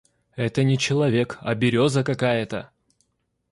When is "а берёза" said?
1.41-2.03